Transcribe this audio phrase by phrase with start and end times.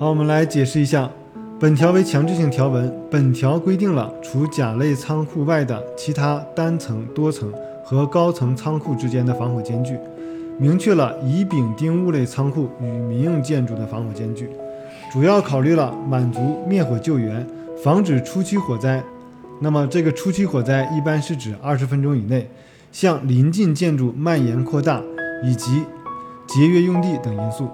[0.00, 1.10] 好，我们来解释一下，
[1.58, 2.88] 本条为强制性条文。
[3.10, 9.98] 本条规定了除甲类仓库外的其他单层、多层和高层仓库之间的防火间距，
[10.56, 14.48] 明确了乙、丙、丁物类仓库与民用建筑的防火间距，
[15.10, 17.44] 主要考虑了满足灭火救援、
[17.82, 19.02] 防止初期火灾。
[19.60, 22.48] 那么，这个初期火灾一般是指二十分钟以内，
[22.92, 25.02] 向临近建筑蔓延扩大，
[25.42, 25.82] 以及
[26.46, 27.68] 节约用地等因素。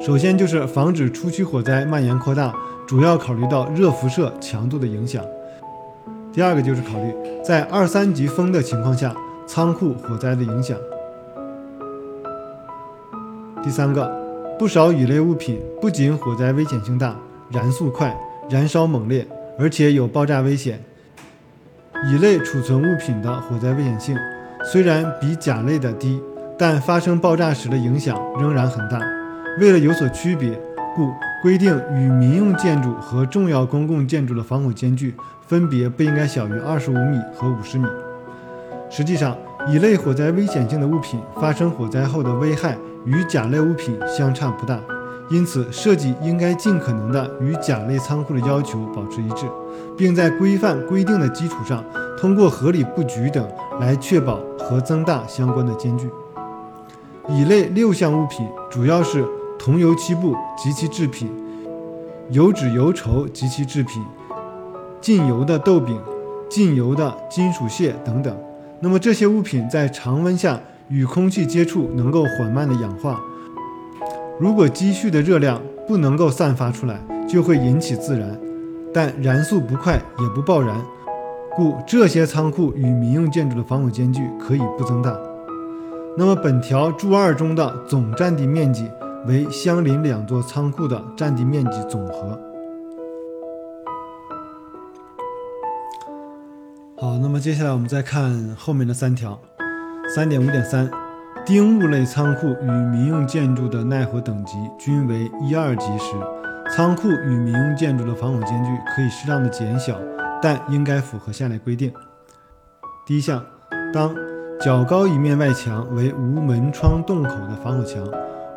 [0.00, 2.54] 首先就是防止初期火灾蔓延扩大，
[2.86, 5.22] 主要考虑到热辐射强度的影响。
[6.32, 7.14] 第二个就是考虑
[7.44, 9.14] 在二三级风的情况下，
[9.46, 10.74] 仓库火灾的影响。
[13.62, 14.10] 第三个，
[14.58, 17.14] 不少乙类物品不仅火灾危险性大、
[17.50, 20.82] 燃速快、燃烧猛烈，而且有爆炸危险。
[22.10, 24.16] 乙类储存物品的火灾危险性
[24.64, 26.22] 虽然比甲类的低，
[26.58, 28.98] 但发生爆炸时的影响仍然很大。
[29.58, 30.58] 为了有所区别，
[30.94, 31.12] 故
[31.42, 35.14] 规定与民用建筑和重要公共建筑的防火间距
[35.46, 37.86] 分别不应该小于二十五米和五十米。
[38.88, 39.36] 实际上，
[39.68, 44.80] 乙类火灾危险性的物品发生火灾后的危害与甲类物品相差不大，
[45.30, 49.46] 因此设计应该尽可能的与甲类仓库的要求保持一致，
[49.98, 51.84] 并在规范规定的基础上，
[52.16, 53.46] 通过合理布局等
[53.80, 56.08] 来确保和增大相关的间距。
[57.28, 59.26] 乙类六项物品主要是。
[59.62, 61.30] 铜油漆布及其制品、
[62.30, 64.02] 油脂油绸及其制品、
[65.02, 66.00] 浸油的豆饼、
[66.48, 68.34] 浸油的金属屑等等。
[68.80, 70.58] 那么这些物品在常温下
[70.88, 73.20] 与空气接触，能够缓慢的氧化。
[74.38, 78.40] 如果积蓄的热量不能够散发出来，就会引起自燃，
[78.94, 80.74] 但燃速不快也不爆燃，
[81.54, 85.14] 故这些仓库与民用建筑的防火间距可以不增大。
[86.16, 88.88] 那么本条注二中的总占地面积。
[89.26, 92.38] 为相邻两座仓库的占地面积总和。
[96.98, 99.38] 好，那么接下来我们再看后面的三条。
[100.14, 100.90] 三点五点三，
[101.46, 106.14] 丁物类仓库与民用建筑的耐火等级均为一二级时，
[106.74, 109.96] 仓库与民用建筑的防火间距可以适当的减小，
[110.42, 111.92] 但应该符合下列规定：
[113.06, 113.44] 第一项，
[113.94, 114.14] 当
[114.60, 118.04] 较高一面外墙为无门窗洞口的防火墙。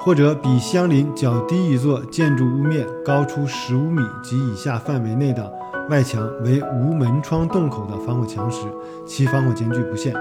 [0.04, 5.50] 或者比相邻较低一座建筑物面高出十五米及以下范围内的
[5.90, 8.66] 外墙为无门窗洞口的防火墙时，
[9.08, 10.14] 其防火间距不限。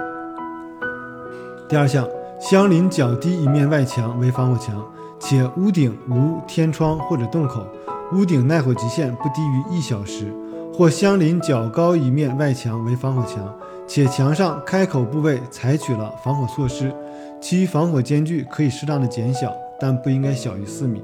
[1.69, 2.09] 第二项，
[2.41, 4.81] 相邻较低一面外墙为防火墙，
[5.19, 7.67] 且屋顶无天窗或者洞口，
[8.13, 10.27] 屋顶耐火极限不低于一小时；
[10.73, 13.53] 或相邻较高一面外墙为防火墙，
[13.89, 16.95] 且墙上开口部位采取了防火措施，
[17.41, 19.53] 其防火间距可以适当的减小。
[19.83, 21.03] 但不应该小于四米。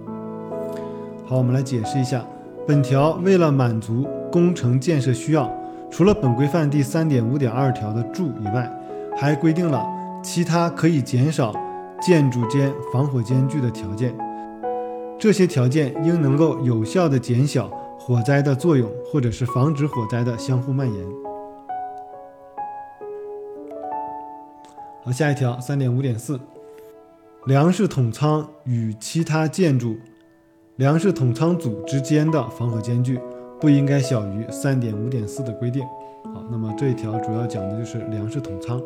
[1.26, 2.24] 好，我们来解释一下，
[2.64, 5.52] 本条为了满足工程建设需要，
[5.90, 8.70] 除了本规范第三点五点二条的注以外，
[9.16, 9.84] 还规定了
[10.22, 11.52] 其他可以减少
[12.00, 14.16] 建筑间防火间距的条件。
[15.18, 17.68] 这些条件应能够有效的减小
[17.98, 21.04] 火灾的作用，或者是防止火灾的相互蔓延。
[25.02, 26.38] 好，下一条三点五点四。
[27.46, 29.96] 粮食统仓与其他建筑、
[30.76, 33.18] 粮食统仓组之间的防火间距
[33.58, 35.82] 不应该小于三点五点四的规定。
[36.24, 38.78] 好，那么这一条主要讲的就是粮食统仓。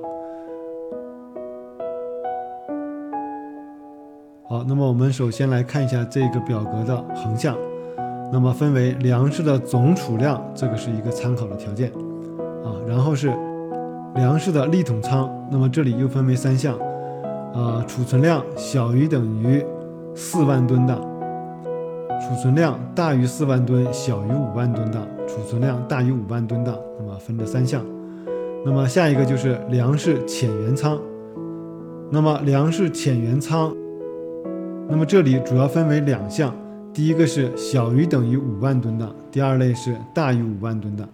[4.45, 7.57] 好，那么我们首先来看一下这个表格的横向，
[8.31, 11.91] 那么分为粮食的总储量，这个是一个参考的条件
[12.63, 13.34] 啊，然后是
[14.15, 16.79] 粮食的立统仓，那么这里又分为三项。
[17.55, 19.65] 呃，储存量小于等于
[20.15, 20.95] 四万吨的，
[22.21, 27.85] 储存量大于四万吨，小于五万吨的，储存量大于五万吨的，那么分这三项。
[28.65, 30.99] 那么下一个就是粮食浅源仓。
[32.10, 33.75] 那么粮食浅源仓，
[34.89, 36.55] 那么这里主要分为两项，
[36.93, 41.09] 第一个是小于等于五万吨的，第二类是大于五万吨的。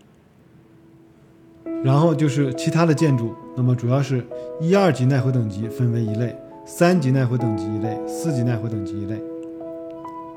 [1.84, 4.25] 然后就是其他的建筑，那么主要是
[4.60, 9.14] 一二级耐火等级分为一类，三级耐火等级一类，四级耐火等级一类。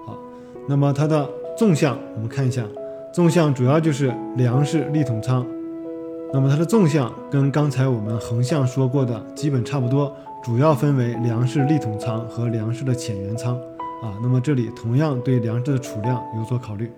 [0.05, 0.17] 好，
[0.67, 1.27] 那么它的
[1.57, 2.63] 纵向我们看一下，
[3.11, 5.45] 纵向主要就是粮食立桶仓，
[6.31, 13.55] 那么它的纵向跟刚才我们横向说过的基本差不多，主要分为粮食立桶仓和粮食的浅源仓
[14.03, 14.13] 啊。
[14.21, 16.91] 那么这里同样对粮食的储量有所考虑。